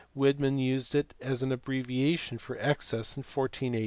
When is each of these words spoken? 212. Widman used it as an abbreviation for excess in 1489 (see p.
212. 0.15 0.39
Widman 0.55 0.59
used 0.59 0.95
it 0.95 1.13
as 1.21 1.43
an 1.43 1.51
abbreviation 1.51 2.39
for 2.39 2.57
excess 2.57 3.15
in 3.15 3.19
1489 3.21 3.51
(see 3.53 3.69
p. 3.69 3.79